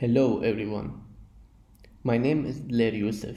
[0.00, 1.02] Hello, everyone.
[2.04, 3.36] My name is Dellair Youssef,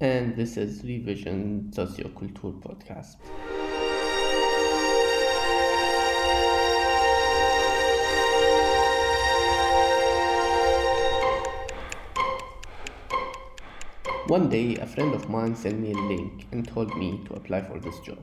[0.00, 3.16] and this is Revision Socioculture Podcast.
[14.28, 17.62] One day, a friend of mine sent me a link and told me to apply
[17.62, 18.22] for this job.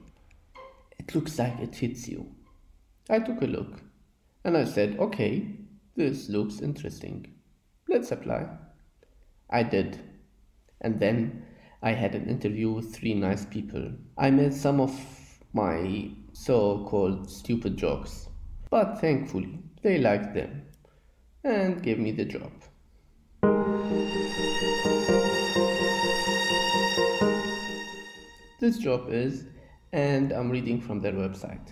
[0.98, 2.34] It looks like it fits you.
[3.10, 3.82] I took a look
[4.46, 5.65] and I said, okay,
[5.96, 7.34] this looks interesting.
[7.88, 8.48] Let's apply.
[9.50, 10.00] I did.
[10.82, 11.46] And then
[11.82, 13.92] I had an interview with three nice people.
[14.18, 14.92] I made some of
[15.54, 18.28] my so called stupid jokes,
[18.70, 20.64] but thankfully they liked them
[21.44, 22.52] and gave me the job.
[28.60, 29.46] This job is,
[29.94, 31.70] and I'm reading from their website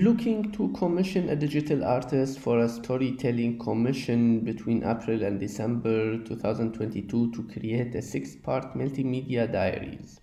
[0.00, 7.30] looking to commission a digital artist for a storytelling commission between April and December 2022
[7.32, 10.18] to create a six part multimedia diaries.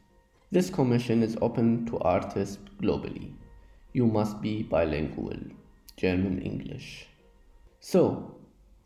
[0.52, 3.34] This commission is open to artists globally.
[3.94, 5.38] You must be bilingual,
[5.98, 7.06] German English.
[7.80, 8.38] So,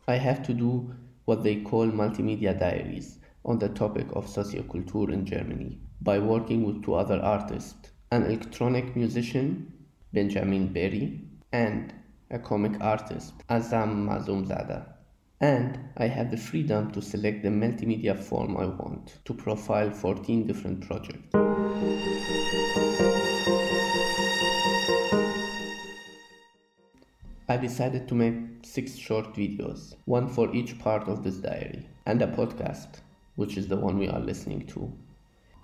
[0.06, 5.24] I have to do what they call multimedia diaries on the topic of socioculture in
[5.24, 9.72] Germany by working with two other artists an electronic musician
[10.14, 11.20] Benjamin Berry,
[11.52, 11.92] and
[12.30, 14.86] a comic artist, Azam Mazoumzadeh.
[15.40, 20.46] And I have the freedom to select the multimedia form I want to profile 14
[20.46, 21.34] different projects.
[27.46, 32.22] I decided to make six short videos, one for each part of this diary, and
[32.22, 33.00] a podcast,
[33.36, 34.90] which is the one we are listening to.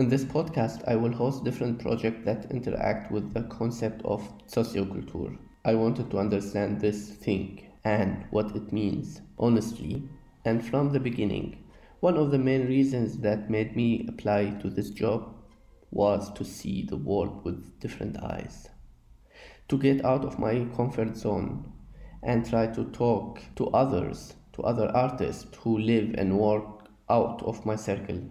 [0.00, 5.36] In this podcast, I will host different projects that interact with the concept of socioculture.
[5.62, 10.08] I wanted to understand this thing and what it means, honestly,
[10.46, 11.64] and from the beginning.
[12.00, 15.34] One of the main reasons that made me apply to this job
[15.90, 18.70] was to see the world with different eyes,
[19.68, 21.70] to get out of my comfort zone
[22.22, 27.66] and try to talk to others, to other artists who live and work out of
[27.66, 28.30] my circle.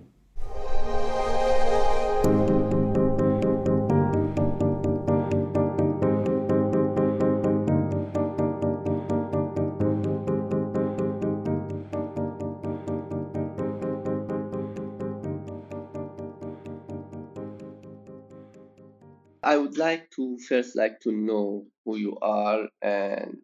[19.80, 23.38] Like to first like to know who you are and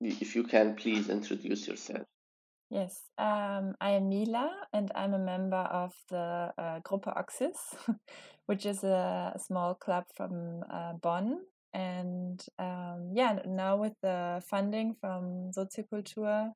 [0.00, 2.06] if you can please introduce yourself.
[2.70, 7.74] Yes, um, I am Mila and I'm a member of the uh, Gruppe Oxis,
[8.46, 11.40] which is a, a small club from uh, Bonn.
[11.74, 16.52] And um, yeah, now with the funding from Soziokultur,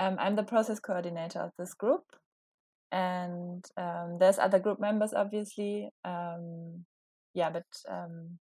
[0.00, 2.02] um, I'm the process coordinator of this group.
[2.90, 5.90] And um, there's other group members, obviously.
[7.38, 8.38] Yeah, but um,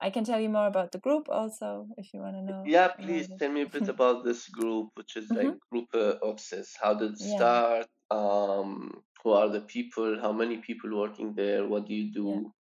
[0.00, 2.62] I can tell you more about the group also if you want to know.
[2.66, 5.58] Yeah, please tell me a bit about this group, which is like Mhm.
[5.70, 6.76] Group uh, Oxis.
[6.82, 7.36] How did it Yeah.
[7.36, 7.86] start?
[8.10, 10.18] Um, who are the people?
[10.20, 11.66] How many people working there?
[11.66, 12.52] What do you do?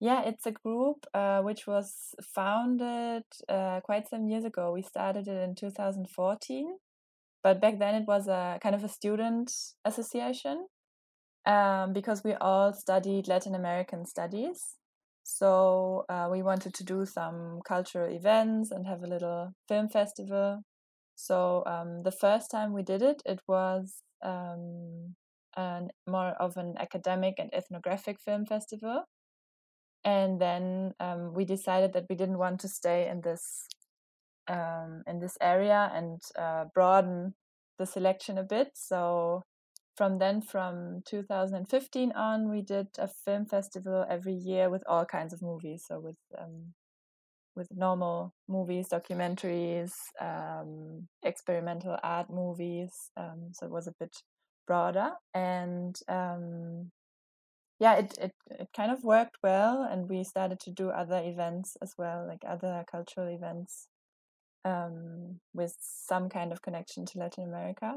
[0.00, 4.72] Yeah, it's a group uh, which was founded uh, quite some years ago.
[4.72, 6.78] We started it in 2014,
[7.42, 9.52] but back then it was a kind of a student
[9.84, 10.68] association
[11.48, 14.76] um, because we all studied Latin American studies.
[15.24, 20.62] So uh, we wanted to do some cultural events and have a little film festival.
[21.16, 25.16] So um, the first time we did it, it was um,
[25.56, 29.04] an, more of an academic and ethnographic film festival
[30.04, 33.66] and then um, we decided that we didn't want to stay in this
[34.48, 37.34] um, in this area and uh, broaden
[37.78, 38.68] the selection a bit.
[38.74, 39.42] So
[39.98, 45.32] from then, from 2015 on, we did a film festival every year with all kinds
[45.32, 45.84] of movies.
[45.88, 46.74] So with um,
[47.56, 49.90] with normal movies, documentaries,
[50.20, 52.92] um, experimental art movies.
[53.16, 54.16] Um, so it was a bit
[54.68, 56.92] broader and um,
[57.80, 61.76] yeah, it, it, it kind of worked well, and we started to do other events
[61.80, 63.86] as well, like other cultural events
[64.64, 67.94] um, with some kind of connection to Latin America.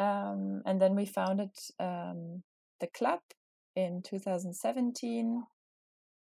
[0.00, 2.42] Um, and then we founded um,
[2.80, 3.20] the club
[3.76, 5.44] in 2017.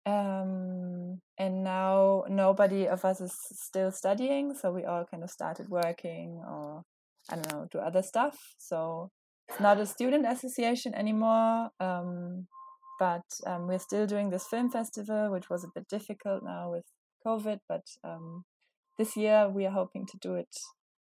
[0.06, 5.68] Um, and now nobody of us is still studying, so we all kind of started
[5.70, 6.84] working or
[7.30, 8.38] I don't know, do other stuff.
[8.58, 9.10] So
[9.50, 11.70] it's not a student association anymore.
[11.80, 12.48] Um,
[12.98, 16.86] but um, we're still doing this film festival, which was a bit difficult now with
[17.26, 17.60] COVID.
[17.68, 18.46] But um,
[18.98, 20.56] this year we are hoping to do it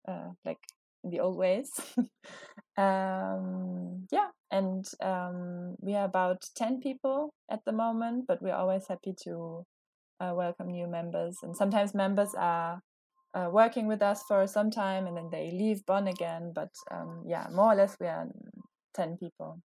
[0.09, 0.61] uh, like
[1.05, 1.71] in the old ways.
[2.77, 8.87] um, yeah, and um, we are about 10 people at the moment, but we're always
[8.89, 9.65] happy to
[10.21, 11.39] uh, welcome new members.
[11.43, 12.81] And sometimes members are
[13.35, 16.53] uh, working with us for some time and then they leave Bonn again.
[16.55, 18.29] But um, yeah, more or less we are
[18.95, 19.61] 10 people.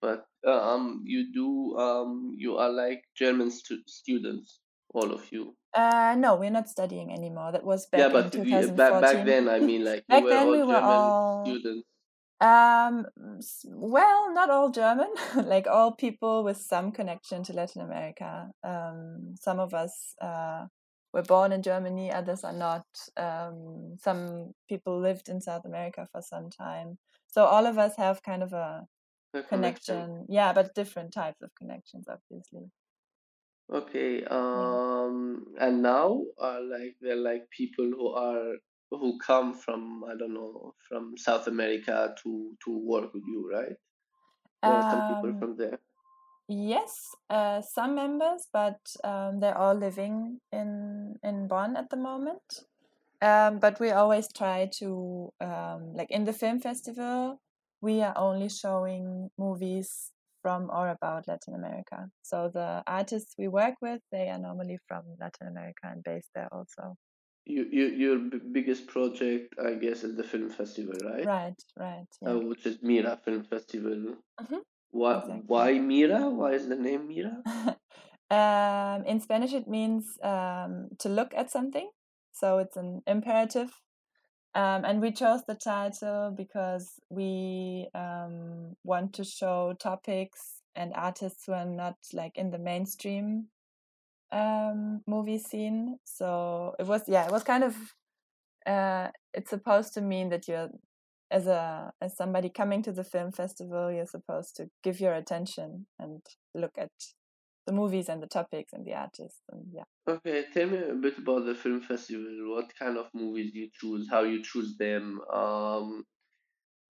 [0.00, 4.58] But um, you do, um, you are like German stu- students,
[4.94, 5.54] all of you.
[5.74, 7.52] Uh, no, we're not studying anymore.
[7.52, 8.76] That was back yeah, in but you- 2014.
[8.76, 11.86] back, back then, I mean, like Back were then all we were German all- students.
[12.40, 13.06] Um,
[13.66, 15.08] well, not all German,
[15.44, 18.50] like all people with some connection to Latin America.
[18.64, 20.66] Um, some of us uh,
[21.14, 22.84] were born in Germany, others are not.
[23.16, 26.98] Um, some people lived in South America for some time.
[27.28, 28.86] So all of us have kind of a
[29.34, 30.26] A connection.
[30.28, 32.70] Yeah, but different types of connections, obviously.
[33.70, 34.24] Okay.
[34.24, 38.54] Um, and now, uh, like they're like people who are
[38.90, 43.76] who come from I don't know from South America to to work with you, right?
[44.64, 45.80] There are some people Um, from there.
[46.48, 52.64] Yes, uh, some members, but um, they're all living in in Bonn at the moment.
[53.22, 57.40] Um, but we always try to, um, like in the film festival,
[57.80, 60.12] we are only showing movies
[60.42, 62.08] from or about Latin America.
[62.22, 66.48] So the artists we work with, they are normally from Latin America and based there
[66.52, 66.96] also.
[67.46, 71.26] You, you, your b- biggest project, I guess, is the film festival, right?
[71.26, 74.16] Right, right, Uh, which is Mira Film Festival.
[74.40, 74.60] Mhm,
[74.90, 75.42] Why, exactly.
[75.46, 76.30] why Mira?
[76.30, 77.42] Why is the name Mira?
[78.30, 81.90] um, in Spanish, it means um, to look at something.
[82.32, 83.70] So it's an imperative.
[84.54, 91.44] Um, and we chose the title because we um, want to show topics and artists
[91.46, 93.48] who are not like in the mainstream
[94.30, 95.98] um, movie scene.
[96.04, 97.76] So it was, yeah, it was kind of,
[98.66, 100.68] uh, it's supposed to mean that you're,
[101.30, 105.86] as a as somebody coming to the film festival, you're supposed to give your attention
[105.98, 106.20] and
[106.54, 106.90] look at
[107.66, 109.84] the movies and the topics and the artists and yeah.
[110.08, 112.54] Okay, tell me a bit about the film festival.
[112.54, 114.08] What kind of movies you choose?
[114.10, 115.20] How you choose them?
[115.32, 116.04] Um,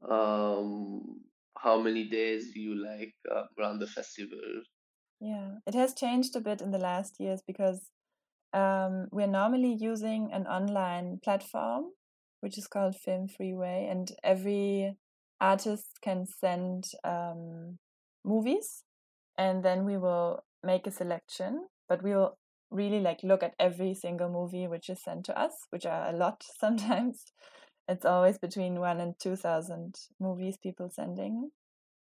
[0.08, 1.20] um,
[1.58, 4.38] how many days you like uh, run the festival?
[5.20, 7.90] Yeah, it has changed a bit in the last years because
[8.52, 11.92] um, we're normally using an online platform
[12.42, 14.96] which is called Film Freeway, and every
[15.40, 17.78] artist can send um,
[18.24, 18.82] movies,
[19.38, 21.66] and then we will make a selection.
[21.88, 22.38] But we will
[22.70, 26.16] really like look at every single movie which is sent to us, which are a
[26.16, 27.24] lot sometimes.
[27.88, 31.50] It's always between one and two thousand movies people sending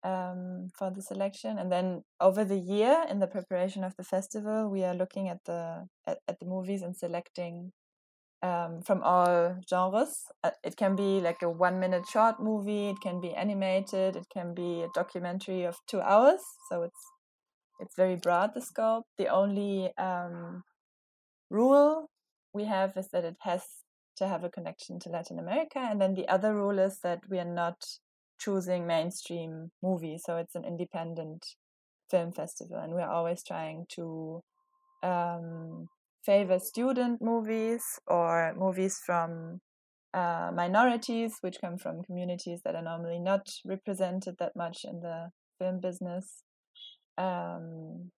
[0.04, 4.69] um, for the selection, and then over the year in the preparation of the festival,
[4.69, 7.72] we are looking at the at, at the movies and selecting
[8.42, 10.24] um, from all genres.
[10.44, 14.28] Uh, it can be like a one minute short movie, it can be animated, it
[14.34, 16.42] can be a documentary of two hours.
[16.69, 17.06] So it's
[17.79, 19.05] it's very broad the scope.
[19.17, 20.63] The only um,
[21.49, 22.09] rule
[22.53, 23.63] we have is that it has
[24.17, 27.39] to have a connection to Latin America, and then the other rule is that we
[27.39, 27.77] are not
[28.39, 30.23] choosing mainstream movies.
[30.25, 31.45] So it's an independent
[32.09, 34.41] film festival, and we're always trying to
[35.03, 35.87] um,
[36.25, 39.62] favor student movies or movies from
[40.13, 45.29] uh, minorities, which come from communities that are normally not represented that much in the
[45.59, 46.43] film business.
[47.19, 48.11] Um,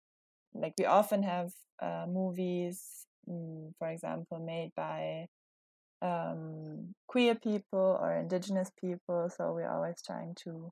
[0.53, 5.27] like we often have uh, movies, mm, for example, made by
[6.01, 9.29] um, queer people or indigenous people.
[9.36, 10.72] So we're always trying to,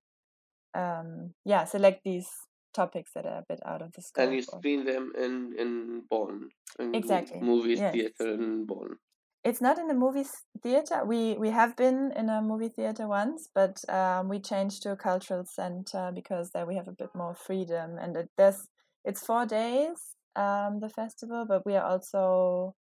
[0.76, 2.30] um, yeah, select these
[2.74, 4.26] topics that are a bit out of the scope.
[4.26, 7.94] And you screen them in in Bonn, in Exactly, movies yes.
[7.94, 8.98] theater in Bonn.
[9.44, 10.26] It's not in the movie
[10.62, 11.06] theater.
[11.06, 14.98] We we have been in a movie theater once, but um, we changed to a
[14.98, 17.98] cultural center because there we have a bit more freedom.
[17.98, 18.68] And it, there's
[19.06, 22.76] it's four days um, the festival, but we are also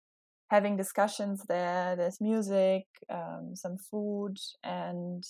[0.50, 1.96] having discussions there.
[1.96, 5.24] There's music, um, some food, and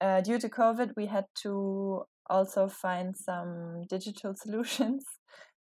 [0.00, 5.04] uh, due to COVID, we had to also find some digital solutions.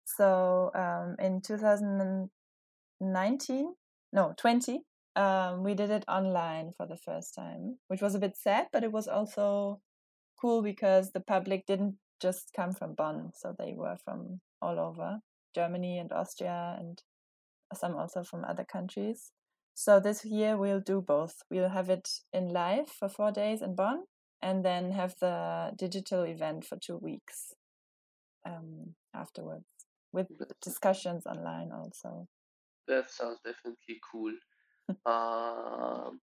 [0.04, 3.74] So um, in 2019,
[4.12, 4.82] no, 20,
[5.16, 8.84] um, we did it online for the first time, which was a bit sad, but
[8.84, 9.80] it was also
[10.40, 15.20] cool because the public didn't just come from Bonn, so they were from all over
[15.54, 17.02] Germany and Austria and
[17.74, 19.32] some also from other countries.
[19.74, 21.36] So this year we'll do both.
[21.50, 24.04] We'll have it in live for four days in Bonn
[24.42, 27.54] and then have the digital event for two weeks
[28.46, 29.64] um, afterwards
[30.12, 30.26] with
[30.60, 32.28] discussions online also.
[32.86, 34.32] that sounds definitely cool.
[35.06, 36.20] Um,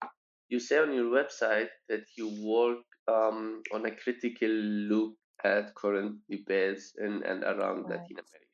[0.49, 6.17] you say on your website that you work um, on a critical look at current
[6.29, 7.99] debates in and around Right.
[7.99, 8.47] Latin America.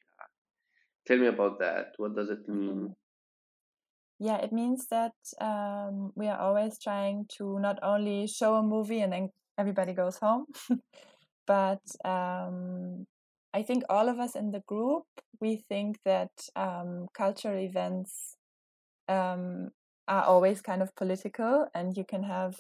[1.08, 1.94] Tell me about that.
[1.98, 2.90] What does it mean?
[2.90, 2.96] Mhm.
[4.20, 9.02] Yeah, it means that um, we are always trying to not only show a movie
[9.02, 10.46] and then everybody goes home,
[11.48, 13.06] but um,
[13.54, 15.06] I think all of us in the group
[15.42, 18.38] we think that um, cultural events
[19.10, 19.72] um,
[20.08, 22.56] are always kind of political, and you can have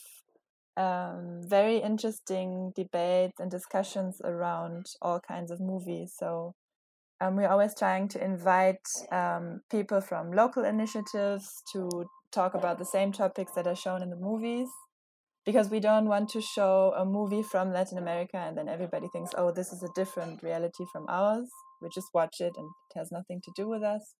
[0.77, 6.13] um, very interesting debates and discussions around all kinds of movies.
[6.17, 6.55] So
[7.21, 12.85] um, we're always trying to invite um, people from local initiatives to talk about the
[12.85, 14.67] same topics that are shown in the movies
[15.45, 19.31] because we don't want to show a movie from Latin America and then everybody thinks,
[19.37, 21.49] oh, this is a different reality from ours.
[21.81, 24.15] We just watch it and it has nothing to do with us.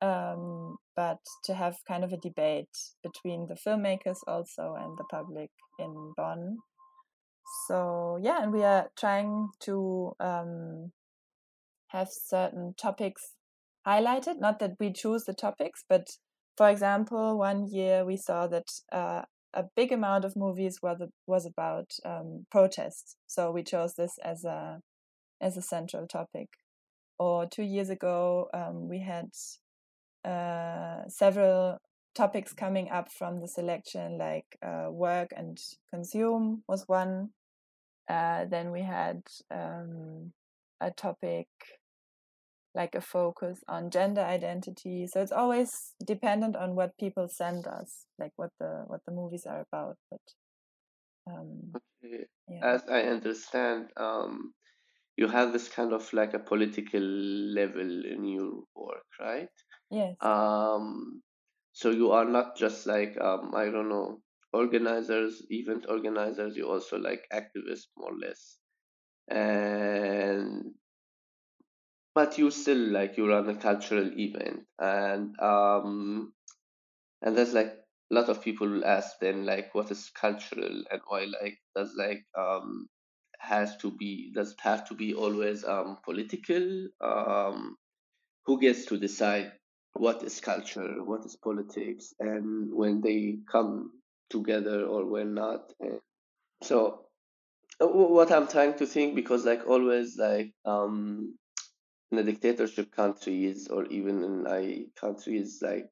[0.00, 5.50] Um, but to have kind of a debate between the filmmakers also and the public
[5.78, 6.58] in Bonn.
[7.66, 10.92] So, yeah, and we are trying to um,
[11.88, 13.34] have certain topics
[13.86, 14.40] highlighted.
[14.40, 16.08] Not that we choose the topics, but
[16.56, 19.22] for example, one year we saw that uh,
[19.52, 23.16] a big amount of movies was was about um, protests.
[23.26, 24.80] So we chose this as a
[25.40, 26.48] as a central topic.
[27.18, 29.30] Or two years ago, um, we had
[30.24, 31.78] uh, several
[32.14, 37.30] topics coming up from the selection, like uh, work and consume was one.
[38.08, 40.32] Uh, then we had um,
[40.80, 41.48] a topic
[42.74, 45.06] like a focus on gender identity.
[45.06, 49.46] So it's always dependent on what people send us, like what the what the movies
[49.46, 49.96] are about.
[50.10, 50.20] But
[51.26, 52.26] um, Okay.
[52.48, 54.54] yeah, As I understand, um,
[55.16, 59.50] you have this kind of like a political level in your work, right?
[59.90, 61.22] Yes, Um,
[61.72, 64.22] so you are not just like um, I don't know,
[64.52, 66.56] organizers, event organizers.
[66.56, 68.58] You also like activists, more or less.
[69.28, 70.74] And
[72.14, 76.32] but you still like you run a cultural event, and um,
[77.22, 77.68] and there's like
[78.10, 82.24] a lot of people ask then like what is cultural and why like does like
[82.38, 82.88] um
[83.40, 87.76] has to be does it have to be always um political um
[88.46, 89.52] who gets to decide
[89.94, 93.92] what is culture what is politics and when they come
[94.30, 95.72] together or when not
[96.62, 97.06] so
[97.80, 101.34] uh, what i'm trying to think because like always like um
[102.12, 105.86] in the dictatorship countries or even in like countries like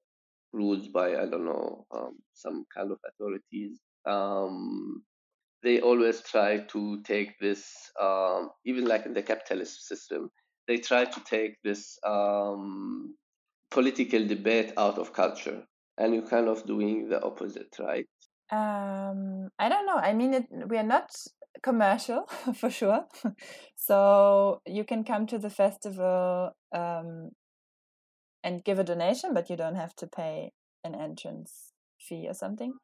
[0.53, 3.81] ruled by I don't know um, some kind of authorities.
[4.07, 5.05] Um,
[5.63, 10.31] they always try to take this, um, even like in the capitalist system,
[10.69, 13.15] they try to take this um,
[13.73, 15.65] political debate out of culture,
[15.99, 18.07] and you're kind of doing the opposite, right?
[18.53, 19.97] um, I don't know.
[19.97, 21.11] I mean, it, we are not
[21.63, 23.07] commercial for sure,
[23.77, 27.31] so you can come to the festival um,
[28.45, 30.53] and give a donation, but you don't have to pay
[30.85, 32.75] an entrance fee or something.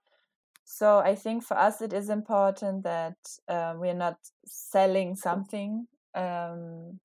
[0.65, 3.17] So I think for us it is important that
[3.49, 4.17] uh, we're not
[4.47, 6.99] selling something, um,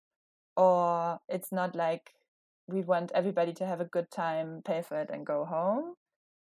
[0.55, 2.11] or it's not like
[2.67, 5.95] we want everybody to have a good time, pay for it, and go home.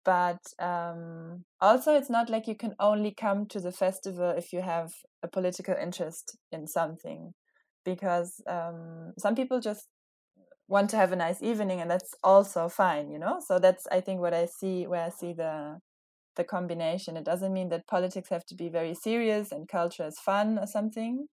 [0.04, 4.62] But um, also, it's not like you can only come to the festival if you
[4.62, 4.90] have
[5.22, 7.34] a political interest in something,
[7.84, 9.86] because um, some people just
[10.68, 13.40] want to have a nice evening, and that's also fine, you know.
[13.46, 15.78] So that's I think what I see where I see the
[16.36, 17.16] the combination.
[17.16, 20.66] It doesn't mean that politics have to be very serious and culture is fun or
[20.66, 21.26] something.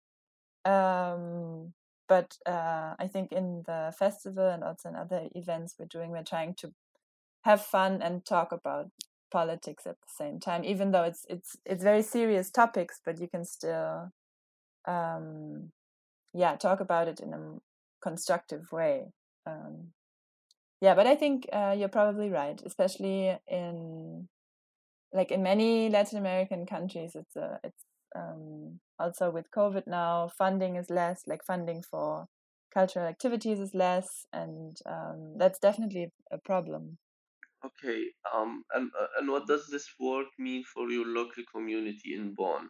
[0.65, 1.73] Um,
[2.07, 6.23] but uh, I think in the festival and also in other events we're doing, we're
[6.23, 6.73] trying to
[7.43, 8.89] have fun and talk about
[9.31, 13.27] politics at the same time, even though it's it's it's very serious topics, but you
[13.27, 14.11] can still,
[14.87, 15.71] um,
[16.33, 17.59] yeah, talk about it in a
[18.01, 19.13] constructive way.
[19.45, 19.91] Um,
[20.81, 24.27] yeah, but I think uh, you're probably right, especially in
[25.13, 27.83] like in many Latin American countries, it's a it's
[28.15, 31.23] um, also with COVID now, funding is less.
[31.27, 32.27] Like funding for
[32.73, 36.97] cultural activities is less, and um, that's definitely a problem.
[37.65, 38.05] Okay.
[38.33, 38.63] Um.
[38.73, 42.69] And uh, and what does this work mean for your local community in Bonn?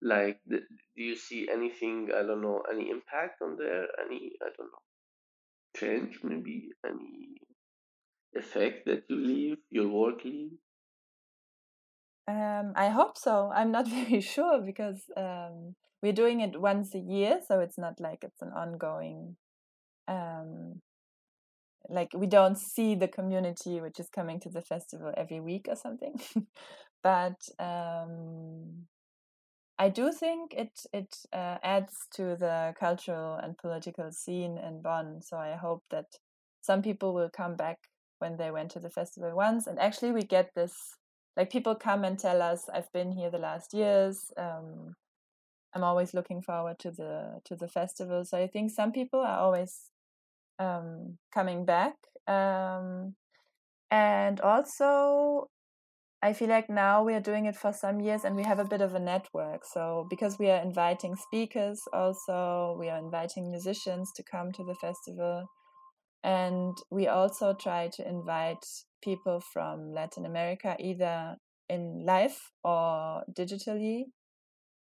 [0.00, 0.60] Like, do
[0.96, 2.08] you see anything?
[2.14, 2.62] I don't know.
[2.72, 3.86] Any impact on there?
[4.04, 4.32] Any?
[4.42, 4.84] I don't know.
[5.76, 6.18] Change?
[6.22, 7.36] Maybe any
[8.34, 10.58] effect that you leave your work leave?
[12.28, 13.50] Um, I hope so.
[13.54, 18.00] I'm not very sure because um, we're doing it once a year, so it's not
[18.00, 19.36] like it's an ongoing
[20.08, 20.80] um,
[21.88, 25.76] like we don't see the community which is coming to the festival every week or
[25.76, 26.14] something
[27.02, 28.86] but um,
[29.78, 35.20] I do think it it uh, adds to the cultural and political scene in Bonn.
[35.22, 36.06] So I hope that
[36.60, 37.78] some people will come back
[38.18, 39.66] when they went to the festival once.
[39.66, 40.74] And actually, we get this
[41.36, 44.32] like people come and tell us, "I've been here the last years.
[44.36, 44.94] Um,
[45.74, 49.38] I'm always looking forward to the to the festival." So I think some people are
[49.38, 49.90] always
[50.58, 51.94] um, coming back.
[52.28, 53.16] Um,
[53.90, 55.48] and also
[56.24, 58.64] I feel like now we are doing it for some years and we have a
[58.64, 59.64] bit of a network.
[59.64, 64.76] So, because we are inviting speakers, also, we are inviting musicians to come to the
[64.76, 65.46] festival.
[66.22, 68.64] And we also try to invite
[69.02, 71.36] people from Latin America, either
[71.68, 74.04] in life or digitally.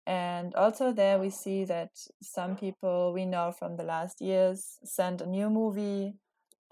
[0.06, 5.22] And also, there we see that some people we know from the last years send
[5.22, 6.16] a new movie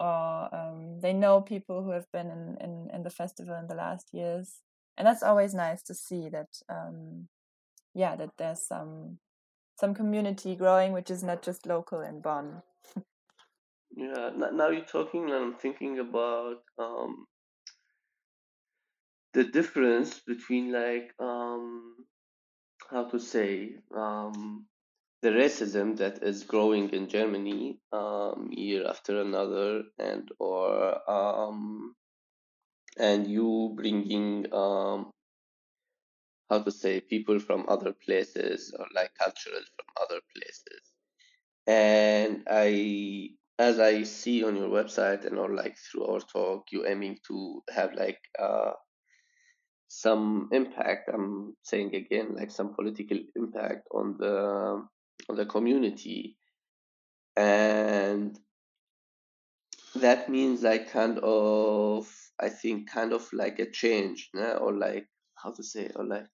[0.00, 3.74] or um, they know people who have been in, in, in the festival in the
[3.74, 4.60] last years
[4.96, 7.28] and that's always nice to see that um,
[7.94, 9.18] yeah that there's some
[9.78, 12.62] some community growing which is not just local in bonn
[13.96, 17.26] yeah now you're talking and i'm thinking about um,
[19.34, 21.94] the difference between like um,
[22.90, 24.66] how to say um,
[25.22, 31.94] the racism that is growing in Germany um, year after another, and or um,
[32.98, 35.10] and you bringing um,
[36.50, 40.82] how to say people from other places or like cultural from other places,
[41.66, 46.86] and I as I see on your website and or like through our talk, you
[46.86, 48.72] aiming to have like uh,
[49.88, 51.10] some impact.
[51.12, 54.86] I'm saying again, like some political impact on the
[55.28, 56.36] on the community
[57.36, 58.38] and
[59.94, 62.08] that means like kind of
[62.40, 64.60] i think kind of like a change né?
[64.60, 66.26] or like how to say or like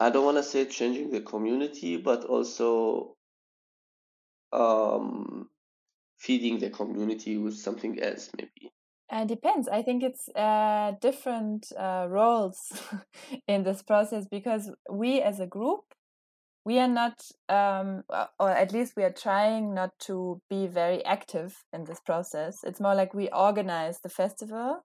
[0.00, 3.16] i don't want to say changing the community but also
[4.52, 5.48] um
[6.18, 8.72] feeding the community with something else maybe
[9.10, 9.68] uh, depends.
[9.68, 12.72] I think it's uh, different uh, roles
[13.48, 15.84] in this process because we as a group
[16.64, 18.02] we are not um,
[18.38, 22.80] or at least we are trying not to be very active in this process it's
[22.80, 24.84] more like we organize the festival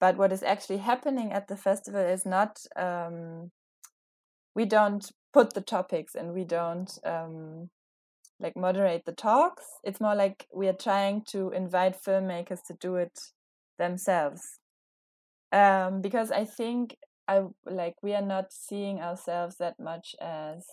[0.00, 3.50] but what is actually happening at the festival is not um,
[4.54, 7.68] we don't put the topics and we don't um,
[8.38, 12.96] like moderate the talks it's more like we are trying to invite filmmakers to do
[12.96, 13.18] it
[13.78, 14.58] themselves.
[15.52, 16.96] Um, because i think
[17.28, 20.64] i like we are not seeing ourselves that much as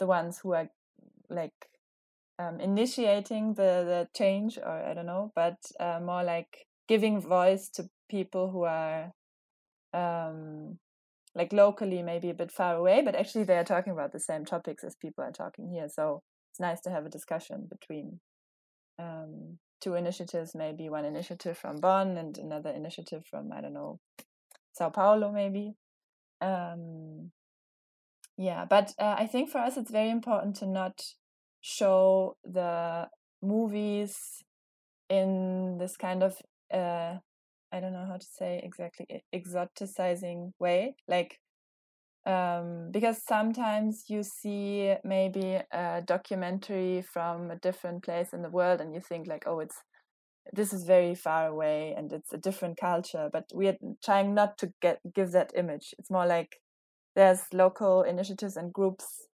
[0.00, 0.68] the ones who are
[1.30, 1.52] like
[2.38, 7.68] um, initiating the the change or i don't know but uh, more like giving voice
[7.68, 9.12] to people who are
[9.92, 10.78] um,
[11.36, 14.44] like locally maybe a bit far away but actually they are talking about the same
[14.44, 18.18] topics as people are talking here so it's nice to have a discussion between
[18.98, 24.00] um, two initiatives maybe one initiative from bonn and another initiative from i don't know
[24.72, 25.74] sao paulo maybe.
[26.40, 27.30] Um,
[28.36, 31.02] yeah but uh, i think for us it's very important to not
[31.60, 33.08] show the
[33.42, 34.42] movies
[35.08, 36.36] in this kind of
[36.72, 37.16] uh,
[37.72, 40.94] i don't know how to say exactly exoticizing way.
[41.08, 41.40] Like
[42.26, 48.80] um, because sometimes you see maybe a documentary from a different place in the world
[48.80, 49.76] and you think like oh it's
[50.52, 54.58] this is very far away and it's a different culture but we are trying not
[54.58, 56.56] to get give that image it's more like
[57.16, 59.28] there's local initiatives and groups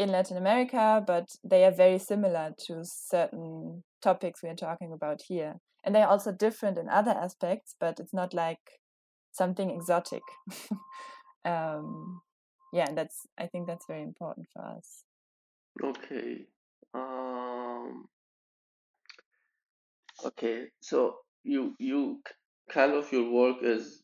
[0.00, 5.20] in Latin America, but they are very similar to certain topics we are talking about
[5.28, 5.56] here.
[5.84, 8.80] And they're also different in other aspects, but it's not like
[9.32, 10.22] something exotic.
[11.44, 12.20] um,
[12.72, 15.04] yeah, that's I think that's very important for us.
[15.82, 16.46] Okay.
[16.94, 18.08] Um,
[20.24, 20.66] okay.
[20.80, 22.20] So you you
[22.70, 24.02] kind of your work is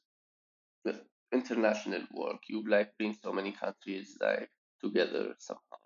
[1.32, 2.40] international work.
[2.48, 4.48] You like bring so many countries like
[4.82, 5.82] together somehow,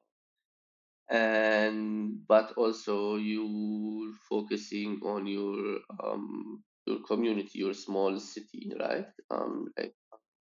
[1.10, 9.06] and but also you focusing on your um your community, your small city, right?
[9.30, 9.94] Um, like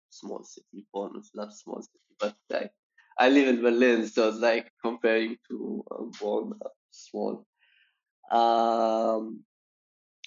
[0.10, 2.72] small city, Bonn is not small city, but like
[3.20, 6.54] I live in Berlin, so it's like comparing to um,
[6.92, 7.46] small.
[8.32, 9.44] Um,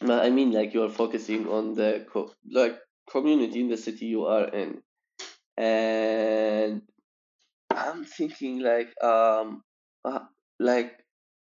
[0.01, 2.79] but I mean, like you're focusing on the co- like
[3.11, 4.81] community in the city you are in
[5.59, 6.83] and
[7.71, 9.63] i'm thinking like um
[10.05, 10.21] uh,
[10.59, 10.93] like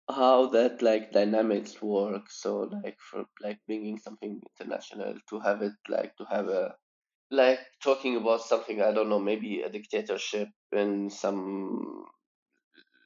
[0.09, 2.29] how that like dynamics work.
[2.29, 6.75] So like for like bringing something international to have it like to have a
[7.31, 12.05] like talking about something I don't know maybe a dictatorship in some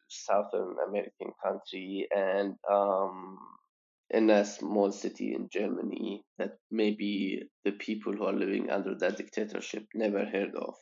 [0.10, 3.40] Southern American country and um
[4.12, 9.18] in a small city in Germany that maybe the people who are living under that
[9.18, 10.76] dictatorship never heard of,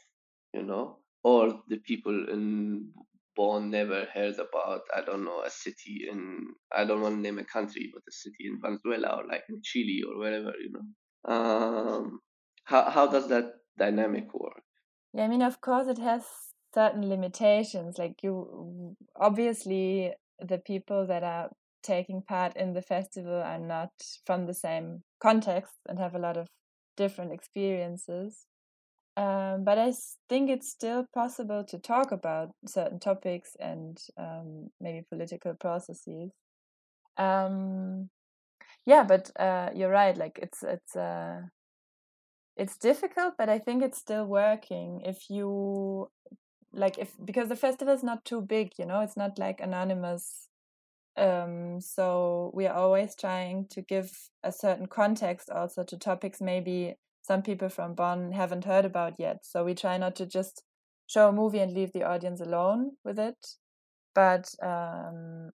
[0.54, 2.92] you know, or the people in
[3.36, 7.40] Bonn never heard about, I don't know, a city in, I don't want to name
[7.40, 11.34] a country, but a city in Venezuela or like in Chile or wherever, you know.
[11.34, 12.20] Um,
[12.70, 14.62] how, how does that dynamic work?
[15.14, 16.24] Yeah, I mean, of course, it has
[16.74, 17.98] certain limitations.
[17.98, 21.50] Like, you obviously, the people that are
[21.82, 23.90] taking part in the festival are not
[24.26, 26.48] from the same context and have a lot of
[26.96, 28.46] different experiences.
[29.18, 29.92] Um, but I
[30.30, 36.32] think it's still possible to talk about certain topics and um, maybe political processes.
[37.18, 38.10] Um,
[38.86, 40.16] yeah, but uh, you're right.
[40.16, 41.42] Like it's it's uh,
[42.60, 45.02] it's difficult, but I think it's still working.
[45.06, 46.10] If you
[46.74, 50.50] like, if because the festival is not too big, you know, it's not like anonymous.
[51.18, 54.12] Um, so we are always trying to give
[54.44, 59.46] a certain context also to topics maybe some people from Bonn haven't heard about yet.
[59.46, 60.64] So we try not to just
[61.08, 63.38] show a movie and leave the audience alone with it.
[64.16, 65.52] But um,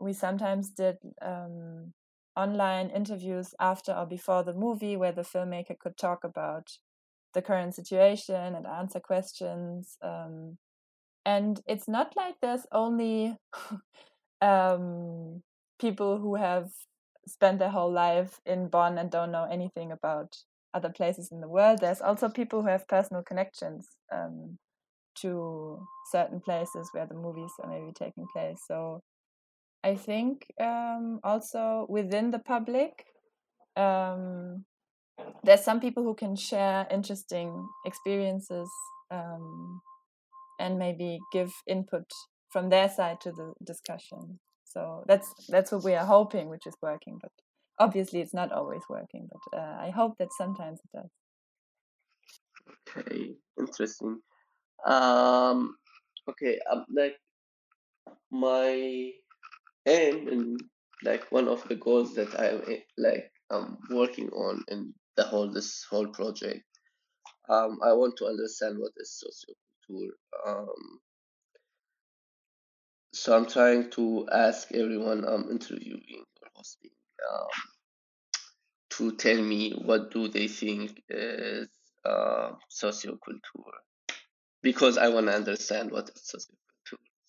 [0.00, 1.92] we sometimes did um,
[2.38, 6.78] online interviews after or before the movie where the filmmaker could talk about
[7.34, 9.96] the current situation and answer questions.
[10.02, 10.58] Um,
[11.26, 13.36] and it's not like there's only
[14.40, 15.42] um,
[15.80, 16.70] people who have
[17.26, 20.36] spent their whole life in Bonn and don't know anything about
[20.72, 21.80] other places in the world.
[21.80, 24.58] There's also people who have personal connections um,
[25.16, 28.60] to certain places where the movies are maybe taking place.
[28.66, 29.02] So
[29.84, 33.04] I think um, also within the public,
[33.76, 34.64] um,
[35.44, 38.68] there's some people who can share interesting experiences
[39.10, 39.80] um,
[40.60, 42.10] and maybe give input
[42.50, 44.40] from their side to the discussion.
[44.64, 47.18] So that's that's what we are hoping, which is working.
[47.22, 47.32] But
[47.78, 51.10] obviously it's not always working but uh, i hope that sometimes it does
[52.96, 54.20] okay interesting
[54.86, 55.76] um
[56.28, 57.16] okay um like
[58.30, 59.10] my
[59.88, 60.60] and
[61.04, 62.62] like one of the goals that i'm
[62.96, 66.62] like i'm working on in the whole this whole project
[67.48, 70.08] um i want to understand what is socioculture
[70.46, 70.98] um
[73.12, 76.90] so i'm trying to ask everyone i'm interviewing or hosting
[77.32, 77.48] um,
[78.90, 81.68] to tell me what do they think is
[82.04, 83.78] uh, socioculture
[84.62, 86.67] because I want to understand what is socioculture.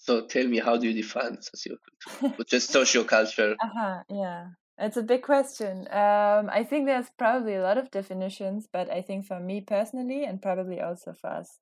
[0.09, 3.53] So tell me, how do you define socioculture, which is socioculture?
[3.61, 4.47] uh-huh, yeah,
[4.79, 5.81] it's a big question.
[5.91, 10.23] Um, I think there's probably a lot of definitions, but I think for me personally,
[10.25, 11.59] and probably also for us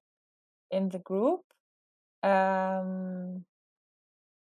[0.71, 1.41] in the group,
[2.23, 3.43] um,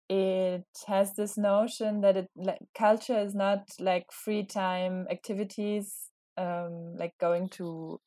[0.10, 6.98] it has this notion that it like culture is not like free time activities um,
[6.98, 8.02] like going to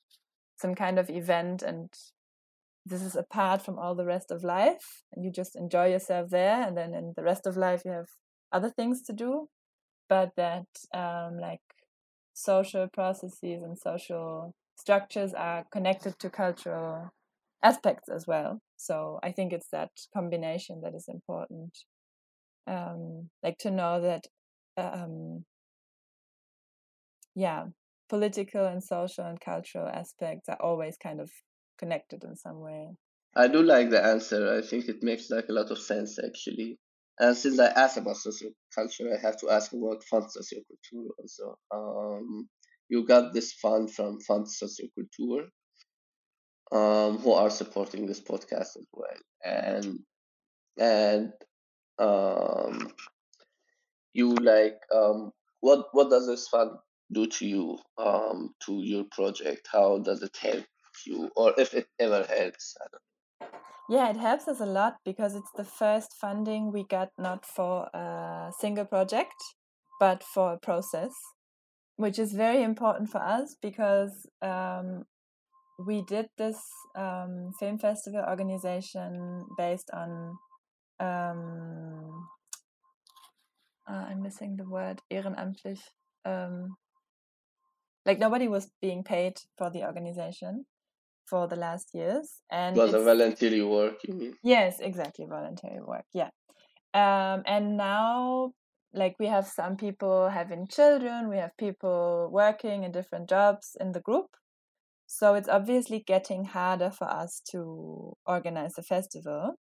[0.59, 1.89] some kind of event and
[2.87, 6.63] this is apart from all the rest of life and you just enjoy yourself there
[6.63, 8.07] and then in the rest of life you have
[8.53, 9.49] other things to do.
[10.09, 11.61] But that um, like
[12.33, 17.11] social processes and social structures are connected to cultural
[17.61, 18.61] aspects as well.
[18.77, 21.77] So i think it's that combination that is important.
[22.69, 24.27] Um, like to know that
[24.77, 25.45] um,
[27.35, 27.65] yeah
[28.09, 31.31] political and social and cultural aspects are always kind of
[31.77, 32.97] connected in some way.
[33.35, 34.57] I do like the answer.
[34.57, 36.79] I think it makes like a lot of sense actually.
[37.19, 41.59] And since i asked about social culture i have to ask about fund socioculture also.
[41.71, 42.49] Um,
[42.89, 45.49] you got this fund from fund socioculture
[46.73, 49.19] um, who are supporting this podcast as well.
[49.45, 50.01] And
[50.79, 51.33] and
[51.99, 52.93] um,
[54.13, 56.73] you like um, what what does this fund
[57.13, 59.69] do to you um, to your project?
[59.73, 60.65] How does it help
[61.05, 62.77] you or if it ever helps
[63.89, 67.87] yeah it helps us a lot because it's the first funding we got not for
[67.95, 69.35] a single project
[70.01, 71.13] but for a process
[71.97, 75.05] which is very important for us because um,
[75.87, 76.59] we did this
[76.95, 80.37] um, film festival organization based on
[81.01, 82.29] um,
[83.89, 85.81] uh, I'm missing the word ehrenamtlich.
[86.25, 86.77] Um,
[88.05, 90.67] like nobody was being paid for the organization
[91.29, 93.99] for the last years, and it was a voluntary work.
[94.07, 94.35] You mean?
[94.43, 96.05] Yes, exactly, voluntary work.
[96.13, 96.31] Yeah,
[96.95, 98.53] um, and now
[98.97, 103.93] like we have some people having children, we have people working in different jobs in
[103.93, 104.27] the group.
[105.07, 109.55] So it's obviously getting harder for us to organize a festival.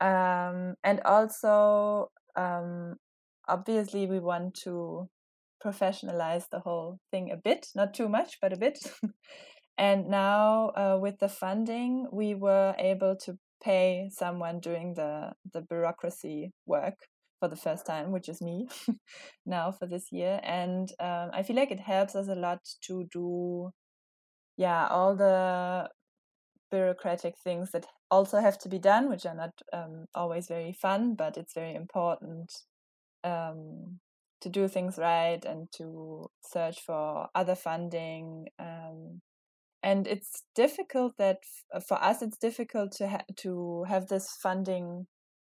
[0.00, 2.96] Um, and also, um,
[3.46, 5.08] obviously, we want to
[5.64, 8.78] professionalize the whole thing a bit, not too much, but a bit.
[9.78, 15.62] and now, uh, with the funding, we were able to pay someone doing the the
[15.62, 16.94] bureaucracy work
[17.40, 18.68] for the first time, which is me
[19.46, 20.40] now for this year.
[20.42, 23.70] And um, I feel like it helps us a lot to do,
[24.56, 25.90] yeah, all the
[26.70, 31.14] bureaucratic things that also have to be done, which are not um, always very fun,
[31.14, 32.52] but it's very important
[33.24, 33.98] um,
[34.40, 38.46] to do things right and to search for other funding.
[38.58, 39.20] Um,
[39.84, 41.40] and it's difficult that
[41.86, 45.06] for us, it's difficult to ha- to have this funding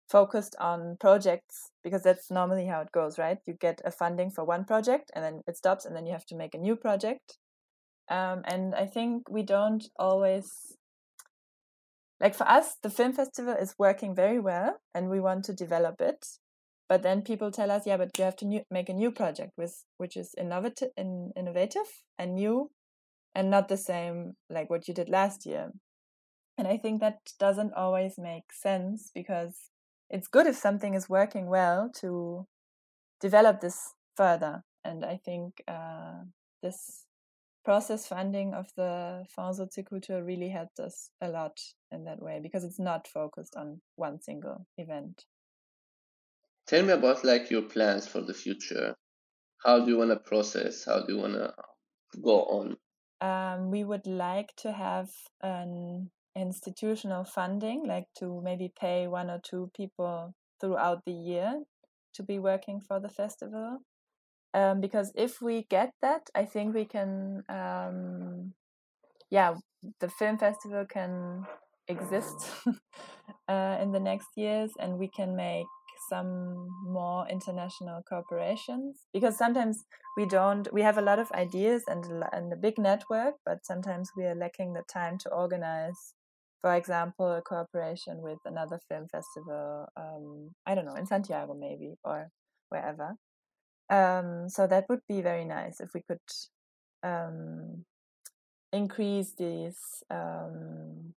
[0.08, 3.40] focused on projects because that's normally how it goes, right?
[3.48, 6.28] You get a funding for one project and then it stops, and then you have
[6.28, 7.40] to make a new project.
[8.08, 10.78] Um, and I think we don't always
[12.20, 16.02] like for us, the film festival is working very well, and we want to develop
[16.02, 16.28] it.
[16.88, 19.86] But then people tell us, yeah, but you have to make a new project with
[19.98, 21.88] which is innovative, in, innovative
[22.18, 22.72] and new,
[23.36, 25.72] and not the same like what you did last year.
[26.58, 29.56] And I think that doesn't always make sense because
[30.10, 32.48] it's good if something is working well to
[33.22, 34.64] develop this further.
[34.84, 36.24] And I think uh,
[36.62, 37.06] this
[37.64, 41.60] process funding of the Fonds Soziokultur really helped us a lot
[41.92, 45.26] in that way because it's not focused on one single event.
[46.68, 48.96] Tell me about like your plans for the future.
[49.64, 50.86] How do you want to process?
[50.86, 51.54] How do you want to
[52.22, 52.78] go on?
[53.22, 55.10] Um, we would like to have
[55.42, 61.64] an institutional funding, like to maybe pay one or two people throughout the year
[62.14, 63.80] to be working for the festival.
[64.54, 68.54] Um, because if we get that, I think we can, um,
[69.30, 69.56] yeah,
[70.00, 71.46] the film festival can
[71.88, 72.52] exist
[73.48, 75.68] uh, in the next years and we can make
[76.10, 79.86] some more international cooperations because sometimes
[80.18, 84.10] we don't we have a lot of ideas and, and a big network but sometimes
[84.18, 86.14] we are lacking the time to organize
[86.62, 91.96] for example, a cooperation with another film festival, um, I don't know, in Santiago maybe
[92.04, 92.30] or
[92.70, 93.16] wherever.
[93.90, 96.20] Um, so that would be very nice if we could
[97.02, 97.86] um,
[98.72, 101.14] increase these um,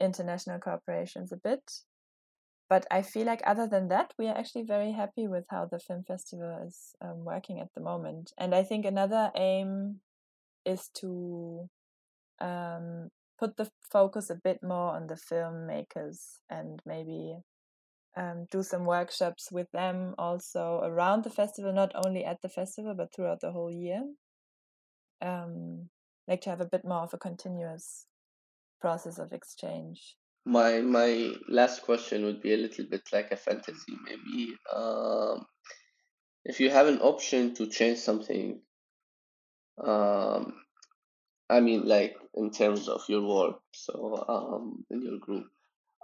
[0.00, 1.62] international cooperations a bit.
[2.70, 5.80] But I feel like other than that, we are actually very happy with how the
[5.80, 8.32] film festival is um, working at the moment.
[8.38, 10.00] And I think another aim
[10.64, 11.68] is to
[12.40, 13.08] um,
[13.40, 17.38] put the focus a bit more on the filmmakers and maybe
[18.16, 22.94] um, do some workshops with them also around the festival, not only at the festival
[22.94, 24.04] but throughout the whole year.
[25.20, 25.88] Um,
[26.28, 28.06] like to have a bit more of a continuous
[28.80, 30.16] process of exchange.
[30.44, 34.54] My my last question would be a little bit like a fantasy, maybe.
[34.74, 35.46] Um,
[36.44, 38.60] if you have an option to change something
[39.84, 40.54] um,
[41.48, 45.46] I mean, like in terms of your work, so um, in your group,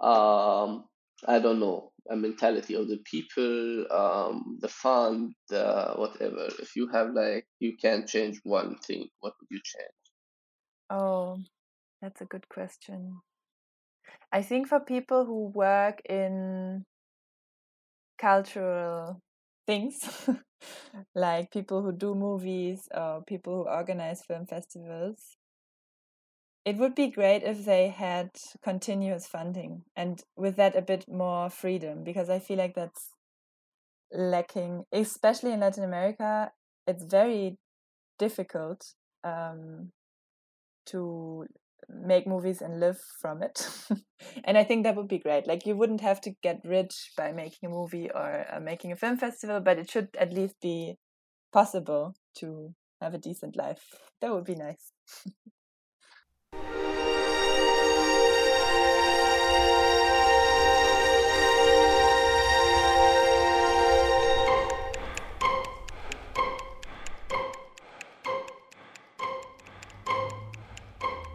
[0.00, 0.84] um,
[1.26, 6.48] I don't know, a mentality of the people, um, the fund, whatever.
[6.58, 9.92] If you have like, you can change one thing, what would you change?
[10.90, 11.38] Oh,
[12.02, 13.20] that's a good question.
[14.32, 16.84] I think for people who work in
[18.18, 19.20] cultural
[19.66, 20.28] things,
[21.14, 25.36] like people who do movies or people who organize film festivals,
[26.64, 28.30] it would be great if they had
[28.62, 33.10] continuous funding and with that a bit more freedom because I feel like that's
[34.12, 36.50] lacking, especially in Latin America.
[36.86, 37.58] It's very
[38.18, 39.90] difficult um,
[40.86, 41.46] to
[41.88, 43.68] make movies and live from it.
[44.44, 45.46] and I think that would be great.
[45.46, 48.96] Like you wouldn't have to get rich by making a movie or uh, making a
[48.96, 50.96] film festival, but it should at least be
[51.52, 53.84] possible to have a decent life.
[54.20, 54.92] That would be nice.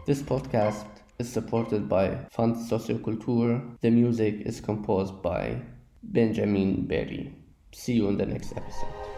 [0.04, 0.84] This podcast
[1.20, 3.78] is supported by Fonds Soziokultur.
[3.82, 5.62] The music is composed by
[6.02, 7.32] Benjamin Berry.
[7.70, 9.11] See you in the next episode.